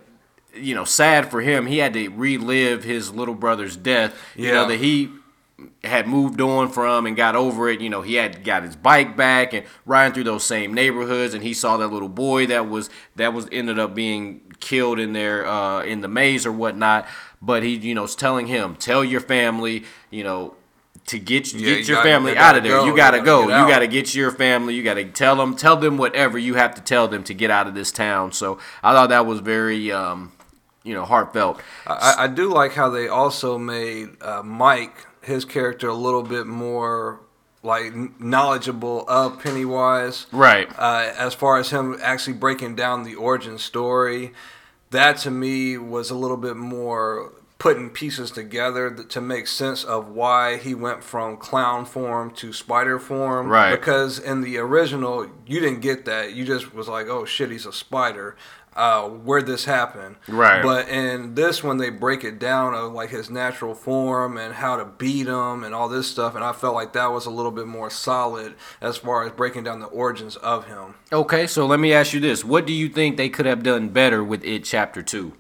you 0.56 0.74
know, 0.74 0.84
sad 0.84 1.30
for 1.30 1.42
him. 1.42 1.68
He 1.68 1.78
had 1.78 1.94
to 1.94 2.10
relive 2.10 2.84
his 2.84 3.14
little 3.14 3.36
brother's 3.36 3.78
death. 3.78 4.16
You 4.36 4.48
know 4.54 4.62
Yeah. 4.64 4.68
that 4.70 4.80
he 4.80 5.10
had 5.84 6.08
moved 6.08 6.40
on 6.42 6.70
from 6.70 7.06
and 7.06 7.16
got 7.16 7.36
over 7.36 7.70
it. 7.70 7.82
You 7.82 7.90
know, 7.90 8.02
he 8.02 8.16
had 8.16 8.44
got 8.44 8.64
his 8.64 8.76
bike 8.76 9.16
back 9.18 9.54
and 9.54 9.66
riding 9.86 10.14
through 10.14 10.26
those 10.26 10.44
same 10.44 10.74
neighborhoods, 10.74 11.34
and 11.34 11.44
he 11.44 11.54
saw 11.54 11.78
that 11.78 11.88
little 11.88 12.10
boy 12.10 12.48
that 12.48 12.70
was 12.70 12.90
that 13.16 13.34
was 13.34 13.48
ended 13.52 13.80
up 13.80 13.94
being 13.96 14.42
killed 14.60 15.00
in 15.00 15.14
there 15.14 15.46
uh, 15.46 15.84
in 15.84 16.02
the 16.02 16.08
maze 16.08 16.46
or 16.46 16.52
whatnot. 16.52 17.08
But 17.42 17.64
he, 17.64 17.76
you 17.76 17.96
know, 17.96 18.04
was 18.04 18.16
telling 18.16 18.48
him, 18.48 18.76
tell 18.76 19.04
your 19.04 19.22
family, 19.22 19.84
you 20.12 20.24
know, 20.24 20.54
to 21.08 21.18
get 21.18 21.52
Yeah, 21.52 21.60
get 21.60 21.68
you 21.80 21.84
your 21.86 21.96
gotta- 21.98 22.10
family 22.10 22.32
you 22.34 22.38
out 22.38 22.56
of 22.58 22.64
there. 22.64 22.74
go. 22.74 22.84
You 22.86 22.92
You 22.92 22.96
gotta 22.98 23.18
gotta 23.18 23.26
go. 23.26 23.42
You 23.44 23.68
gotta 23.68 23.88
get 23.88 24.14
your 24.14 24.30
family. 24.32 24.76
You 24.76 24.84
gotta 24.84 25.06
tell 25.06 25.36
them 25.36 25.56
tell 25.56 25.76
them 25.78 25.98
whatever 25.98 26.38
you 26.38 26.54
have 26.54 26.76
to 26.76 26.82
tell 26.82 27.08
them 27.08 27.24
to 27.24 27.34
get 27.34 27.50
out 27.50 27.66
of 27.68 27.74
this 27.74 27.92
town. 27.92 28.32
So 28.34 28.60
I 28.84 28.94
thought 28.94 29.10
that 29.10 29.26
was 29.26 29.40
very 29.40 29.92
um, 29.92 30.32
you 30.84 30.94
know 30.94 31.04
heartfelt. 31.04 31.60
I, 31.88 32.14
I 32.20 32.28
do 32.28 32.50
like 32.54 32.74
how 32.74 32.90
they 32.90 33.08
also 33.08 33.58
made 33.58 34.10
uh, 34.22 34.44
Mike, 34.44 34.94
his 35.22 35.46
character, 35.46 35.88
a 35.88 35.94
little 35.94 36.24
bit 36.24 36.48
more 36.48 37.22
like 37.64 38.20
knowledgeable 38.20 39.06
of 39.08 39.40
Pennywise. 39.40 40.26
Right. 40.32 40.68
Uh, 40.78 41.14
as 41.18 41.34
far 41.34 41.60
as 41.60 41.70
him 41.70 41.98
actually 42.02 42.34
breaking 42.34 42.76
down 42.76 43.04
the 43.04 43.16
origin 43.16 43.58
story, 43.58 44.34
that 44.90 45.18
to 45.18 45.32
me 45.32 45.78
was 45.78 46.10
a 46.10 46.16
little 46.16 46.38
bit 46.38 46.58
more 46.58 47.34
putting 47.60 47.92
pieces 47.92 48.32
together 48.32 48.90
to 48.90 49.22
make 49.22 49.46
sense 49.46 49.84
of 49.84 50.08
why 50.08 50.58
he 50.58 50.74
went 50.74 51.04
from 51.04 51.38
clown 51.38 51.86
form 51.86 52.32
to 52.32 52.52
spider 52.52 52.98
form. 52.98 53.48
Right. 53.48 53.70
Because 53.70 54.18
in 54.18 54.42
the 54.42 54.58
original, 54.58 55.28
you 55.46 55.60
didn't 55.60 55.82
get 55.82 56.06
that. 56.06 56.34
You 56.34 56.44
just 56.44 56.74
was 56.74 56.88
like, 56.88 57.06
oh 57.08 57.24
shit, 57.24 57.52
he's 57.52 57.68
a 57.68 57.72
spider. 57.72 58.36
Uh, 58.74 59.10
where'd 59.10 59.48
this 59.48 59.66
happened. 59.66 60.16
Right. 60.30 60.64
But 60.64 60.88
in 60.88 61.36
this 61.36 61.62
one, 61.62 61.78
they 61.78 61.90
break 61.90 62.24
it 62.24 62.40
down 62.40 62.74
of 62.74 62.94
like 62.94 63.10
his 63.10 63.30
natural 63.30 63.76
form 63.76 64.38
and 64.38 64.54
how 64.54 64.78
to 64.78 64.86
beat 64.86 65.28
him 65.28 65.64
and 65.64 65.76
all 65.76 65.90
this 65.90 66.08
stuff. 66.08 66.36
And 66.36 66.44
I 66.44 66.54
felt 66.54 66.74
like 66.74 66.94
that 66.94 67.12
was 67.12 67.26
a 67.26 67.30
little 67.30 67.52
bit 67.52 67.68
more 67.68 67.90
solid 67.90 68.56
as 68.80 68.98
far 68.98 69.26
as 69.26 69.32
breaking 69.34 69.66
down 69.66 69.82
the 69.82 69.88
origins 69.88 70.38
of 70.38 70.68
him. 70.68 70.96
Okay, 71.12 71.48
so 71.48 71.66
let 71.66 71.80
me 71.82 71.92
ask 71.92 72.14
you 72.14 72.22
this: 72.22 72.46
What 72.46 72.66
do 72.66 72.72
you 72.72 72.88
think 72.88 73.18
they 73.18 73.30
could 73.30 73.46
have 73.46 73.64
done 73.64 73.90
better 73.90 74.24
with 74.24 74.44
it, 74.46 74.64
Chapter 74.64 75.02
Two? 75.02 75.34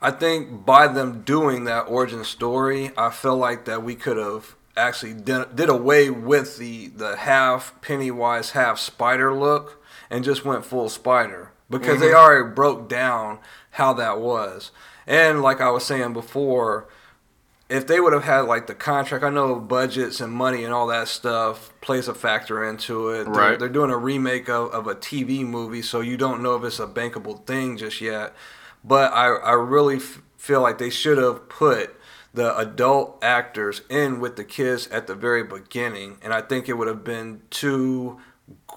I 0.00 0.10
think 0.10 0.64
by 0.64 0.88
them 0.88 1.22
doing 1.22 1.64
that 1.64 1.82
origin 1.82 2.24
story, 2.24 2.90
I 2.96 3.10
feel 3.10 3.36
like 3.36 3.66
that 3.66 3.84
we 3.84 3.94
could 3.94 4.16
have 4.16 4.56
actually 4.76 5.14
did, 5.14 5.54
did 5.54 5.68
away 5.68 6.10
with 6.10 6.58
the 6.58 6.88
the 6.88 7.16
half 7.16 7.80
Pennywise, 7.82 8.50
half 8.50 8.78
Spider 8.78 9.34
look, 9.34 9.84
and 10.10 10.24
just 10.24 10.44
went 10.44 10.64
full 10.64 10.88
Spider 10.88 11.51
because 11.72 12.00
they 12.00 12.08
mm-hmm. 12.08 12.16
already 12.16 12.54
broke 12.54 12.88
down 12.88 13.38
how 13.72 13.92
that 13.94 14.20
was. 14.20 14.70
And 15.06 15.42
like 15.42 15.60
I 15.60 15.70
was 15.70 15.84
saying 15.84 16.12
before, 16.12 16.86
if 17.68 17.86
they 17.86 17.98
would 17.98 18.12
have 18.12 18.24
had 18.24 18.40
like 18.42 18.66
the 18.66 18.74
contract, 18.74 19.24
I 19.24 19.30
know 19.30 19.56
budgets 19.56 20.20
and 20.20 20.32
money 20.32 20.62
and 20.62 20.74
all 20.74 20.86
that 20.88 21.08
stuff 21.08 21.72
plays 21.80 22.06
a 22.06 22.14
factor 22.14 22.62
into 22.62 23.08
it. 23.08 23.24
They're, 23.24 23.32
Right. 23.32 23.58
they're 23.58 23.68
doing 23.68 23.90
a 23.90 23.96
remake 23.96 24.48
of, 24.48 24.70
of 24.72 24.86
a 24.86 24.94
TV 24.94 25.44
movie, 25.44 25.82
so 25.82 26.00
you 26.00 26.16
don't 26.16 26.42
know 26.42 26.54
if 26.54 26.64
it's 26.64 26.78
a 26.78 26.86
bankable 26.86 27.44
thing 27.46 27.78
just 27.78 28.00
yet. 28.00 28.34
But 28.84 29.12
I, 29.12 29.28
I 29.28 29.52
really 29.52 29.96
f- 29.96 30.20
feel 30.36 30.60
like 30.60 30.78
they 30.78 30.90
should 30.90 31.18
have 31.18 31.48
put 31.48 31.96
the 32.34 32.56
adult 32.58 33.18
actors 33.22 33.82
in 33.88 34.20
with 34.20 34.36
the 34.36 34.44
kids 34.44 34.86
at 34.88 35.06
the 35.06 35.14
very 35.14 35.42
beginning, 35.42 36.18
and 36.22 36.32
I 36.32 36.42
think 36.42 36.68
it 36.68 36.74
would 36.74 36.88
have 36.88 37.04
been 37.04 37.42
two 37.50 38.18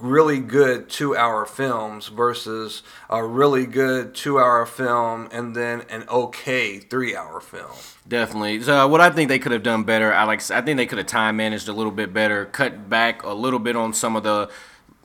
really 0.02 0.40
good 0.40 0.90
two 0.90 1.16
hour 1.16 1.46
films 1.46 2.08
versus 2.08 2.84
a 3.10 3.24
really 3.26 3.66
good 3.66 4.14
two 4.14 4.38
hour 4.40 4.66
film 4.66 5.28
and 5.32 5.56
then 5.56 5.82
an 5.90 6.04
okay 6.10 6.80
three 6.80 7.16
hour 7.16 7.40
film. 7.40 7.72
Definitely. 8.08 8.62
So 8.62 8.88
what 8.88 9.02
I 9.02 9.10
think 9.10 9.30
they 9.30 9.40
could 9.40 9.52
have 9.54 9.64
done 9.64 9.84
better, 9.84 10.12
Alex. 10.12 10.52
I 10.52 10.62
think 10.62 10.78
they 10.78 10.86
could 10.86 10.98
have 10.98 11.08
time 11.08 11.38
managed 11.38 11.68
a 11.68 11.74
little 11.74 11.92
bit 11.92 12.14
better, 12.14 12.46
cut 12.46 12.90
back 12.90 13.24
a 13.24 13.34
little 13.34 13.60
bit 13.60 13.76
on 13.76 13.94
some 13.94 14.16
of 14.16 14.24
the, 14.24 14.50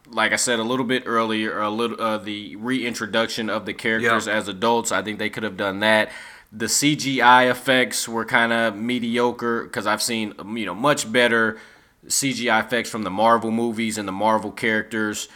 like 0.09 0.33
I 0.33 0.37
said 0.37 0.59
a 0.59 0.65
little 0.65 0.85
bit 0.85 1.05
earlier, 1.07 1.61
a 1.61 1.71
little 1.71 2.01
uh, 2.01 2.19
the 2.19 2.57
reintroduction 2.57 3.49
of 3.49 3.67
the 3.67 3.73
characters 3.75 4.27
Yeah. 4.27 4.35
as 4.35 4.49
adults. 4.49 4.91
I 4.93 5.03
think 5.03 5.19
they 5.19 5.31
could 5.31 5.45
have 5.45 5.57
done 5.57 5.81
that. 5.81 6.11
The 6.53 6.67
CGI 6.67 7.49
effects 7.49 8.09
were 8.09 8.25
kind 8.25 8.53
of 8.53 8.75
mediocre 8.77 9.63
because 9.65 9.87
I've 9.87 10.03
seen 10.03 10.35
you 10.57 10.67
know 10.67 10.75
much 10.75 11.11
better 11.11 11.59
CGI 12.07 12.65
effects 12.65 12.91
from 12.91 13.03
the 13.03 13.11
Marvel 13.11 13.51
movies 13.51 13.99
and 13.99 14.07
the 14.09 14.13
Marvel 14.13 14.51
characters. 14.51 15.29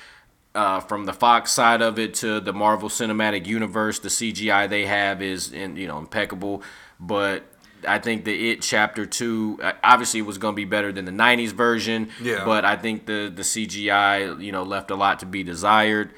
Uh, 0.55 0.79
from 0.79 1.05
the 1.05 1.13
Fox 1.13 1.51
side 1.51 1.83
of 1.83 1.99
it 1.99 2.15
to 2.15 2.39
the 2.39 2.53
Marvel 2.53 2.89
Cinematic 2.89 3.45
Universe, 3.45 3.99
the 3.99 4.09
CGI 4.09 4.69
they 4.69 4.87
have 4.87 5.21
is 5.21 5.53
in, 5.53 5.77
you 5.77 5.89
know 5.89 5.99
impeccable. 5.99 6.63
But 7.01 7.43
I 7.87 7.99
think 7.99 8.25
the 8.25 8.51
It 8.51 8.63
Chapter 8.63 9.05
Two 9.05 9.59
uh, 9.61 9.73
obviously 9.83 10.23
was 10.23 10.39
going 10.39 10.53
to 10.53 10.57
be 10.57 10.65
better 10.65 10.93
than 10.93 11.07
the 11.07 11.13
'90s 11.13 11.51
version. 11.51 12.09
Yeah. 12.23 12.45
But 12.45 12.65
I 12.65 12.77
think 12.77 13.07
the 13.07 13.33
the 13.35 13.43
CGI 13.43 14.41
you 14.41 14.53
know 14.53 14.63
left 14.63 14.93
a 14.93 14.95
lot 14.95 15.19
to 15.21 15.27
be 15.27 15.43
desired, 15.43 16.13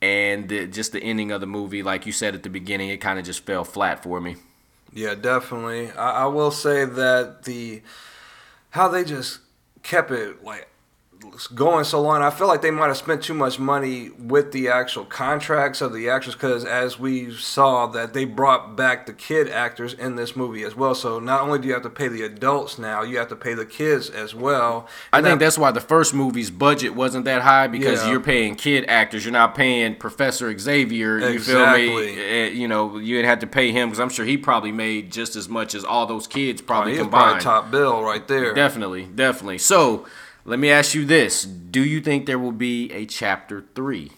and 0.00 0.48
the, 0.48 0.68
just 0.68 0.92
the 0.92 1.02
ending 1.02 1.32
of 1.32 1.40
the 1.40 1.48
movie, 1.48 1.82
like 1.82 2.06
you 2.06 2.12
said 2.12 2.36
at 2.36 2.44
the 2.44 2.50
beginning, 2.50 2.88
it 2.90 2.98
kind 2.98 3.18
of 3.18 3.24
just 3.24 3.44
fell 3.44 3.64
flat 3.64 4.02
for 4.02 4.20
me. 4.20 4.36
Yeah, 4.92 5.14
definitely. 5.14 5.90
I, 5.90 6.22
I 6.22 6.26
will 6.26 6.50
say 6.50 6.84
that 6.84 7.42
the 7.44 7.82
how 8.70 8.88
they 8.88 9.04
just 9.04 9.40
kept 9.82 10.10
it 10.10 10.44
like 10.44 10.68
going 11.54 11.84
so 11.84 12.00
long. 12.00 12.22
I 12.22 12.30
feel 12.30 12.46
like 12.46 12.62
they 12.62 12.70
might 12.70 12.88
have 12.88 12.96
spent 12.96 13.22
too 13.22 13.34
much 13.34 13.58
money 13.58 14.10
with 14.18 14.52
the 14.52 14.68
actual 14.68 15.04
contracts 15.04 15.80
of 15.80 15.92
the 15.92 16.08
actors 16.08 16.34
because 16.34 16.64
as 16.64 16.98
we 16.98 17.32
saw 17.34 17.86
that 17.88 18.12
they 18.12 18.24
brought 18.24 18.76
back 18.76 19.06
the 19.06 19.12
kid 19.12 19.48
actors 19.48 19.94
in 19.94 20.16
this 20.16 20.36
movie 20.36 20.62
as 20.64 20.74
well. 20.74 20.94
So 20.94 21.18
not 21.18 21.40
only 21.42 21.58
do 21.58 21.68
you 21.68 21.74
have 21.74 21.82
to 21.82 21.90
pay 21.90 22.08
the 22.08 22.22
adults 22.22 22.78
now, 22.78 23.02
you 23.02 23.18
have 23.18 23.28
to 23.28 23.36
pay 23.36 23.54
the 23.54 23.66
kids 23.66 24.10
as 24.10 24.34
well. 24.34 24.86
I 25.12 25.16
think 25.22 25.38
that- 25.38 25.44
that's 25.44 25.58
why 25.58 25.70
the 25.70 25.80
first 25.80 26.14
movie's 26.14 26.50
budget 26.50 26.94
wasn't 26.94 27.24
that 27.24 27.42
high 27.42 27.66
because 27.66 28.02
Yeah. 28.04 28.10
you're 28.10 28.20
paying 28.20 28.54
kid 28.54 28.84
actors. 28.88 29.24
You're 29.24 29.32
not 29.32 29.54
paying 29.54 29.96
Professor 29.96 30.56
Xavier. 30.58 31.18
You 31.18 31.38
feel 31.40 31.66
me? 31.72 32.46
Uh, 32.46 32.50
You 32.52 32.68
know, 32.68 32.98
you'd 32.98 33.24
have 33.24 33.38
to 33.40 33.46
pay 33.46 33.70
him 33.72 33.88
because 33.88 33.98
I'm 34.00 34.08
sure 34.10 34.24
he 34.24 34.36
probably 34.36 34.72
made 34.72 35.10
just 35.10 35.36
as 35.36 35.48
much 35.48 35.74
as 35.74 35.84
all 35.84 36.06
those 36.06 36.26
kids 36.26 36.60
Oh, 36.60 36.64
probably 36.66 36.92
was 36.92 37.00
combined. 37.00 37.40
probably 37.40 37.44
top 37.44 37.70
bill 37.70 38.02
right 38.02 38.26
there. 38.28 38.52
Definitely, 38.54 39.08
definitely. 39.14 39.58
So, 39.58 40.04
let 40.44 40.58
me 40.58 40.70
ask 40.70 40.94
you 40.94 41.04
this: 41.04 41.44
Do 41.44 41.84
you 41.84 42.00
think 42.00 42.26
there 42.26 42.38
will 42.38 42.52
be 42.52 42.90
a 42.92 43.06
chapter 43.06 43.64
three? 43.74 44.12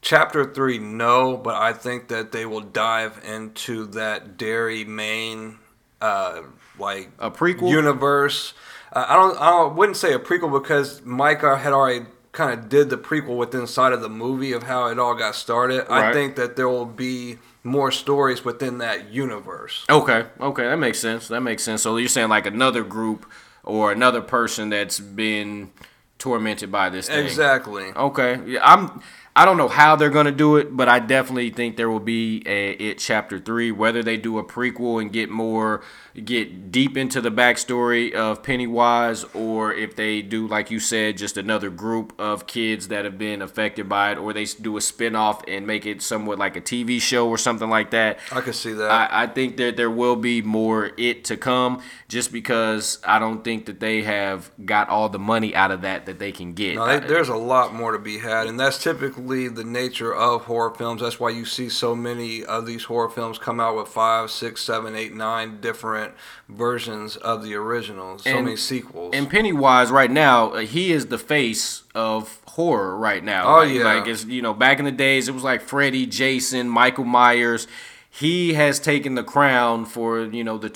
Chapter 0.00 0.52
three, 0.52 0.78
no, 0.78 1.36
but 1.36 1.56
I 1.56 1.72
think 1.72 2.08
that 2.08 2.30
they 2.32 2.46
will 2.46 2.60
dive 2.60 3.20
into 3.24 3.86
that 3.86 4.36
Derry 4.36 4.84
Maine, 4.84 5.58
uh, 6.00 6.42
like 6.78 7.10
A 7.18 7.30
prequel? 7.30 7.70
universe. 7.70 8.54
Uh, 8.92 9.04
I 9.08 9.14
don't, 9.14 9.40
I 9.40 9.50
don't, 9.50 9.76
wouldn't 9.76 9.96
say 9.96 10.12
a 10.14 10.18
prequel 10.18 10.52
because 10.52 11.02
Micah 11.04 11.56
had 11.58 11.72
already 11.72 12.06
kind 12.30 12.56
of 12.58 12.68
did 12.68 12.88
the 12.90 12.96
prequel 12.98 13.36
within 13.36 13.62
inside 13.62 13.92
of 13.92 14.00
the 14.00 14.08
movie 14.08 14.52
of 14.52 14.64
how 14.64 14.86
it 14.88 14.98
all 14.98 15.14
got 15.14 15.34
started. 15.34 15.90
I 15.90 16.12
think 16.12 16.36
that 16.36 16.54
there 16.54 16.68
will 16.68 16.86
be 16.86 17.38
more 17.64 17.90
stories 17.90 18.44
within 18.44 18.78
that 18.78 19.10
universe. 19.10 19.84
Okay, 19.90 20.26
okay, 20.40 20.64
that 20.64 20.76
makes 20.76 21.00
sense. 21.00 21.28
That 21.28 21.40
makes 21.40 21.64
sense. 21.64 21.82
So 21.82 21.96
you're 21.96 22.08
saying 22.08 22.28
like 22.28 22.46
another 22.46 22.84
group 22.84 23.26
or 23.66 23.92
another 23.92 24.22
person 24.22 24.70
that's 24.70 24.98
been 24.98 25.70
tormented 26.18 26.72
by 26.72 26.88
this 26.88 27.08
thing. 27.08 27.24
Exactly. 27.24 27.92
Okay, 27.94 28.40
yeah, 28.46 28.60
I'm. 28.62 29.02
I 29.36 29.44
don't 29.44 29.58
know 29.58 29.68
how 29.68 29.96
they're 29.96 30.08
gonna 30.08 30.32
do 30.32 30.56
it, 30.56 30.74
but 30.74 30.88
I 30.88 30.98
definitely 30.98 31.50
think 31.50 31.76
there 31.76 31.90
will 31.90 32.00
be 32.00 32.42
a 32.46 32.70
it 32.70 32.96
chapter 32.96 33.38
three. 33.38 33.70
Whether 33.70 34.02
they 34.02 34.16
do 34.16 34.38
a 34.38 34.44
prequel 34.44 34.98
and 34.98 35.12
get 35.12 35.28
more, 35.28 35.82
get 36.24 36.72
deep 36.72 36.96
into 36.96 37.20
the 37.20 37.30
backstory 37.30 38.14
of 38.14 38.42
Pennywise, 38.42 39.24
or 39.34 39.74
if 39.74 39.94
they 39.94 40.22
do, 40.22 40.48
like 40.48 40.70
you 40.70 40.80
said, 40.80 41.18
just 41.18 41.36
another 41.36 41.68
group 41.68 42.14
of 42.18 42.46
kids 42.46 42.88
that 42.88 43.04
have 43.04 43.18
been 43.18 43.42
affected 43.42 43.90
by 43.90 44.12
it, 44.12 44.16
or 44.16 44.32
they 44.32 44.46
do 44.46 44.78
a 44.78 44.80
spin-off 44.80 45.42
and 45.46 45.66
make 45.66 45.84
it 45.84 46.00
somewhat 46.00 46.38
like 46.38 46.56
a 46.56 46.60
TV 46.62 46.98
show 46.98 47.28
or 47.28 47.36
something 47.36 47.68
like 47.68 47.90
that. 47.90 48.18
I 48.32 48.40
can 48.40 48.54
see 48.54 48.72
that. 48.72 48.90
I, 48.90 49.24
I 49.24 49.26
think 49.26 49.58
that 49.58 49.76
there 49.76 49.90
will 49.90 50.16
be 50.16 50.40
more 50.40 50.92
it 50.96 51.26
to 51.26 51.36
come, 51.36 51.82
just 52.08 52.32
because 52.32 53.00
I 53.04 53.18
don't 53.18 53.44
think 53.44 53.66
that 53.66 53.80
they 53.80 54.00
have 54.00 54.50
got 54.64 54.88
all 54.88 55.10
the 55.10 55.18
money 55.18 55.54
out 55.54 55.70
of 55.70 55.82
that 55.82 56.06
that 56.06 56.18
they 56.18 56.32
can 56.32 56.54
get. 56.54 56.76
No, 56.76 56.86
they, 56.86 57.06
there's 57.06 57.28
a 57.28 57.36
lot 57.36 57.74
more 57.74 57.92
to 57.92 57.98
be 57.98 58.16
had, 58.16 58.46
and 58.46 58.58
that's 58.58 58.82
typically 58.82 59.25
the 59.26 59.64
nature 59.64 60.14
of 60.14 60.44
horror 60.44 60.70
films. 60.74 61.00
That's 61.02 61.20
why 61.20 61.30
you 61.30 61.44
see 61.44 61.68
so 61.68 61.94
many 61.94 62.44
of 62.44 62.66
these 62.66 62.84
horror 62.84 63.08
films 63.08 63.38
come 63.38 63.60
out 63.60 63.76
with 63.76 63.88
five, 63.88 64.30
six, 64.30 64.62
seven, 64.62 64.94
eight, 64.94 65.14
nine 65.14 65.60
different 65.60 66.14
versions 66.48 67.16
of 67.16 67.42
the 67.42 67.54
originals. 67.54 68.22
So 68.24 68.30
And- 68.30 68.44
many 68.44 68.56
sequels. 68.56 69.14
And 69.14 69.28
Pennywise 69.28 69.90
right 69.90 70.10
now, 70.10 70.50
uh, 70.52 70.58
he 70.60 70.92
is 70.92 71.06
the 71.06 71.18
face 71.18 71.82
of 71.94 72.38
horror 72.48 72.96
right 72.96 73.22
now. 73.22 73.46
Oh, 73.56 73.58
like, 73.60 73.72
yeah. 73.74 73.84
like 73.84 74.06
it's 74.06 74.24
you 74.24 74.42
know 74.42 74.54
back 74.54 74.78
in 74.78 74.84
the 74.84 74.92
days 74.92 75.28
it 75.28 75.32
was 75.32 75.44
like 75.44 75.60
Freddy, 75.62 76.06
Jason, 76.06 76.68
Michael 76.68 77.04
Myers. 77.04 77.66
He 78.08 78.54
has 78.54 78.80
taken 78.80 79.14
the 79.14 79.22
crown 79.24 79.84
for 79.84 80.20
you 80.22 80.42
know 80.42 80.56
the 80.56 80.70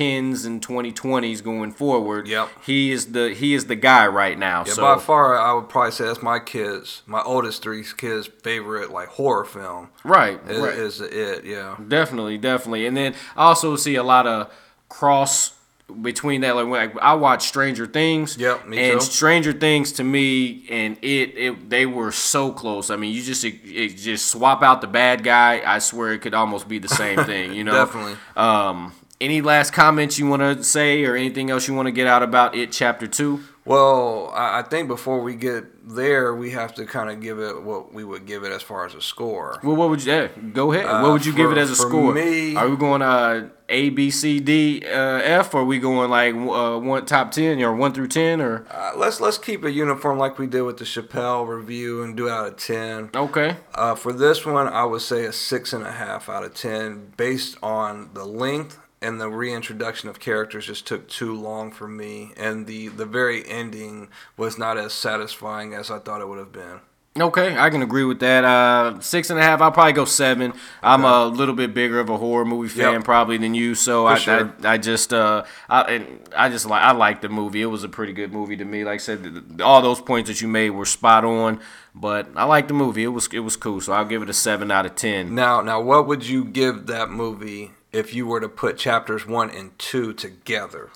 2010s 0.00 0.46
and 0.46 0.66
2020s 0.66 1.42
going 1.42 1.72
forward. 1.72 2.28
Yep. 2.28 2.48
He 2.64 2.90
is 2.90 3.12
the 3.12 3.34
he 3.34 3.54
is 3.54 3.66
the 3.66 3.76
guy 3.76 4.06
right 4.06 4.38
now. 4.38 4.64
yeah, 4.66 4.72
so 4.72 4.82
by 4.82 4.98
far, 4.98 5.38
I 5.38 5.52
would 5.52 5.68
probably 5.68 5.92
say 5.92 6.06
that's 6.06 6.22
my 6.22 6.38
kids, 6.38 7.02
my 7.06 7.22
oldest 7.22 7.62
three 7.62 7.84
kids' 7.96 8.26
favorite 8.42 8.90
like 8.90 9.08
horror 9.08 9.44
film. 9.44 9.90
right, 10.04 10.40
Is, 10.48 10.58
right. 10.60 10.74
is 10.74 11.00
it? 11.00 11.44
Yeah. 11.44 11.76
Definitely, 11.86 12.38
definitely. 12.38 12.86
And 12.86 12.96
then 12.96 13.14
I 13.36 13.44
also 13.44 13.76
see 13.76 13.96
a 13.96 14.02
lot 14.02 14.26
of 14.26 14.52
cross 14.88 15.56
between 16.02 16.42
that. 16.42 16.54
Like, 16.54 16.96
I, 16.96 16.98
I 17.00 17.14
watch 17.14 17.48
Stranger 17.48 17.86
Things. 17.86 18.36
Yep, 18.36 18.66
me 18.68 18.78
and 18.90 19.00
too. 19.00 19.06
Stranger 19.06 19.52
Things 19.52 19.92
to 19.92 20.04
me 20.04 20.66
and 20.70 20.96
it, 21.02 21.36
it 21.36 21.70
they 21.70 21.86
were 21.86 22.12
so 22.12 22.52
close. 22.52 22.90
I 22.90 22.96
mean, 22.96 23.14
you 23.14 23.22
just 23.22 23.44
it, 23.44 23.56
it 23.64 23.96
just 23.96 24.28
swap 24.28 24.62
out 24.62 24.80
the 24.80 24.86
bad 24.86 25.24
guy. 25.24 25.62
I 25.64 25.78
swear 25.78 26.12
it 26.12 26.20
could 26.20 26.34
almost 26.34 26.68
be 26.68 26.78
the 26.78 26.88
same 26.88 27.24
thing. 27.24 27.52
You 27.54 27.64
know, 27.64 27.72
Definitely. 27.84 28.16
Um, 28.36 28.92
any 29.20 29.40
last 29.40 29.72
comments 29.72 30.18
you 30.18 30.26
want 30.26 30.42
to 30.42 30.62
say 30.64 31.04
or 31.04 31.16
anything 31.16 31.50
else 31.50 31.68
you 31.68 31.74
want 31.74 31.86
to 31.86 31.92
get 31.92 32.06
out 32.06 32.22
about 32.22 32.54
it 32.54 32.72
chapter 32.72 33.06
2 33.06 33.40
well 33.64 34.30
i 34.34 34.62
think 34.62 34.88
before 34.88 35.20
we 35.20 35.34
get 35.34 35.80
there 35.94 36.34
we 36.34 36.50
have 36.50 36.74
to 36.74 36.86
kind 36.86 37.10
of 37.10 37.20
give 37.20 37.38
it 37.38 37.62
what 37.62 37.92
we 37.92 38.04
would 38.04 38.26
give 38.26 38.44
it 38.44 38.52
as 38.52 38.62
far 38.62 38.86
as 38.86 38.94
a 38.94 39.00
score. 39.00 39.60
Well 39.62 39.76
what 39.76 39.90
would 39.90 40.04
you 40.04 40.12
yeah, 40.12 40.28
go 40.52 40.72
ahead. 40.72 40.86
Uh, 40.86 41.00
what 41.02 41.12
would 41.12 41.26
you 41.26 41.32
for, 41.32 41.38
give 41.38 41.52
it 41.52 41.58
as 41.58 41.70
a 41.70 41.76
score? 41.76 42.12
me, 42.12 42.56
are 42.56 42.68
we 42.68 42.76
going 42.76 43.02
uh 43.02 43.48
a 43.68 43.90
b 43.90 44.10
c 44.10 44.40
d 44.40 44.82
uh, 44.84 44.88
f 44.88 45.54
or 45.54 45.60
are 45.60 45.64
we 45.64 45.78
going 45.78 46.10
like 46.10 46.34
uh, 46.34 46.78
one 46.78 47.06
top 47.06 47.30
10 47.30 47.62
or 47.62 47.74
1 47.74 47.92
through 47.92 48.08
10 48.08 48.40
or? 48.40 48.66
Uh, 48.70 48.92
let's 48.96 49.20
let's 49.20 49.38
keep 49.38 49.64
it 49.64 49.70
uniform 49.70 50.18
like 50.18 50.38
we 50.38 50.46
did 50.46 50.62
with 50.62 50.78
the 50.78 50.84
chappelle 50.84 51.46
review 51.46 52.02
and 52.02 52.16
do 52.16 52.28
out 52.28 52.46
of 52.46 52.56
10 52.56 53.10
okay. 53.14 53.56
Uh, 53.74 53.94
for 53.94 54.12
this 54.12 54.44
one 54.44 54.68
i 54.68 54.84
would 54.84 55.02
say 55.02 55.24
a 55.24 55.32
six 55.32 55.72
and 55.72 55.84
a 55.84 55.92
half 55.92 56.28
out 56.28 56.42
of 56.42 56.54
10 56.54 57.14
based 57.16 57.56
on 57.62 58.10
the 58.14 58.24
length 58.24 58.78
and 59.02 59.20
the 59.20 59.28
reintroduction 59.28 60.08
of 60.08 60.20
characters 60.20 60.66
just 60.66 60.86
took 60.86 61.08
too 61.08 61.34
long 61.34 61.70
for 61.70 61.88
me, 61.88 62.32
and 62.36 62.66
the 62.66 62.88
the 62.88 63.06
very 63.06 63.46
ending 63.48 64.08
was 64.36 64.58
not 64.58 64.76
as 64.76 64.92
satisfying 64.92 65.74
as 65.74 65.90
I 65.90 65.98
thought 65.98 66.20
it 66.20 66.28
would 66.28 66.38
have 66.38 66.52
been. 66.52 66.80
Okay, 67.18 67.58
I 67.58 67.70
can 67.70 67.82
agree 67.82 68.04
with 68.04 68.20
that. 68.20 68.44
Uh, 68.44 69.00
six 69.00 69.30
and 69.30 69.38
a 69.38 69.42
half. 69.42 69.60
I'll 69.60 69.72
probably 69.72 69.94
go 69.94 70.04
seven. 70.04 70.52
Okay. 70.52 70.60
I'm 70.80 71.04
a 71.04 71.26
little 71.26 71.56
bit 71.56 71.74
bigger 71.74 71.98
of 71.98 72.08
a 72.08 72.16
horror 72.16 72.44
movie 72.44 72.68
fan 72.68 72.94
yep. 72.94 73.04
probably 73.04 73.36
than 73.36 73.52
you, 73.52 73.74
so 73.74 74.06
I, 74.06 74.14
sure. 74.14 74.54
I, 74.62 74.74
I 74.74 74.78
just 74.78 75.12
uh 75.12 75.44
I 75.68 76.06
I 76.36 76.48
just 76.48 76.66
like 76.66 76.82
I 76.82 76.92
like 76.92 77.20
the 77.20 77.28
movie. 77.28 77.62
It 77.62 77.66
was 77.66 77.82
a 77.82 77.88
pretty 77.88 78.12
good 78.12 78.32
movie 78.32 78.56
to 78.56 78.64
me. 78.64 78.84
Like 78.84 78.94
I 78.94 78.98
said, 78.98 79.60
all 79.60 79.82
those 79.82 80.00
points 80.00 80.28
that 80.28 80.40
you 80.40 80.46
made 80.46 80.70
were 80.70 80.84
spot 80.86 81.24
on. 81.24 81.60
But 81.96 82.28
I 82.36 82.44
like 82.44 82.68
the 82.68 82.74
movie. 82.74 83.02
It 83.02 83.08
was 83.08 83.26
it 83.32 83.40
was 83.40 83.56
cool. 83.56 83.80
So 83.80 83.92
I'll 83.92 84.04
give 84.04 84.22
it 84.22 84.30
a 84.30 84.34
seven 84.34 84.70
out 84.70 84.86
of 84.86 84.94
ten. 84.94 85.34
Now 85.34 85.62
now, 85.62 85.80
what 85.80 86.06
would 86.06 86.28
you 86.28 86.44
give 86.44 86.86
that 86.86 87.10
movie 87.10 87.72
if 87.92 88.14
you 88.14 88.26
were 88.26 88.40
to 88.40 88.48
put 88.48 88.78
chapters 88.78 89.26
one 89.26 89.50
and 89.50 89.78
two 89.78 90.12
together? 90.12 90.90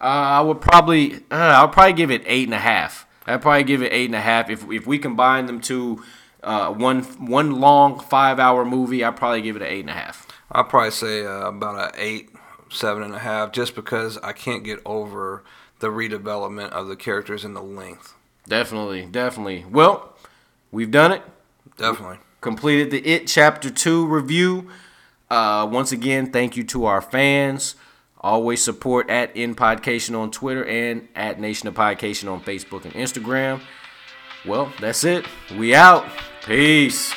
Uh, 0.00 0.04
I 0.04 0.40
would 0.40 0.60
probably, 0.60 1.16
uh, 1.30 1.56
I'll 1.56 1.68
probably 1.68 1.94
give 1.94 2.10
it 2.10 2.22
eight 2.26 2.46
and 2.46 2.54
a 2.54 2.58
half. 2.58 3.06
I'd 3.26 3.42
probably 3.42 3.64
give 3.64 3.82
it 3.82 3.92
eight 3.92 4.06
and 4.06 4.14
a 4.14 4.20
half. 4.20 4.50
If 4.50 4.70
if 4.70 4.86
we 4.86 4.98
combine 4.98 5.46
them 5.46 5.60
to 5.62 6.02
uh, 6.44 6.72
one 6.72 7.02
one 7.02 7.60
long 7.60 7.98
five 7.98 8.38
hour 8.38 8.64
movie, 8.64 9.02
I'd 9.02 9.16
probably 9.16 9.42
give 9.42 9.56
it 9.56 9.62
an 9.62 9.68
eight 9.68 9.80
and 9.80 9.90
a 9.90 9.94
half. 9.94 10.26
I'd 10.52 10.68
probably 10.68 10.92
say 10.92 11.26
uh, 11.26 11.48
about 11.48 11.94
an 11.94 12.00
eight, 12.00 12.30
seven 12.70 13.02
and 13.02 13.14
a 13.14 13.18
half, 13.18 13.52
just 13.52 13.74
because 13.74 14.16
I 14.18 14.32
can't 14.32 14.62
get 14.62 14.80
over 14.84 15.42
the 15.80 15.88
redevelopment 15.88 16.70
of 16.70 16.86
the 16.86 16.96
characters 16.96 17.44
and 17.44 17.56
the 17.56 17.62
length. 17.62 18.14
Definitely, 18.48 19.06
definitely. 19.06 19.64
Well, 19.68 20.14
we've 20.70 20.90
done 20.90 21.12
it. 21.12 21.22
Definitely. 21.76 22.18
Completed 22.40 22.90
the 22.90 23.06
It 23.06 23.26
Chapter 23.26 23.70
2 23.70 24.06
review. 24.06 24.70
Uh, 25.30 25.68
once 25.70 25.92
again, 25.92 26.30
thank 26.30 26.56
you 26.56 26.64
to 26.64 26.84
our 26.84 27.00
fans. 27.00 27.74
Always 28.20 28.62
support 28.62 29.10
at 29.10 29.34
Podcation 29.34 30.18
on 30.18 30.30
Twitter 30.30 30.64
and 30.64 31.08
at 31.14 31.38
Nation 31.38 31.68
of 31.68 31.74
Podcation 31.74 32.30
on 32.30 32.40
Facebook 32.40 32.84
and 32.84 32.94
Instagram. 32.94 33.60
Well, 34.46 34.72
that's 34.80 35.04
it. 35.04 35.26
We 35.56 35.74
out. 35.74 36.06
Peace. 36.44 37.12